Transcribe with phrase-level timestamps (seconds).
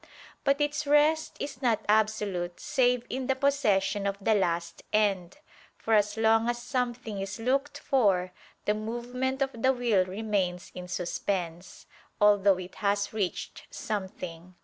[0.43, 5.37] But its rest is not absolute save in the possession of the last end:
[5.77, 8.31] for as long as something is looked for,
[8.65, 11.85] the movement of the will remains in suspense,
[12.19, 14.55] although it has reached something.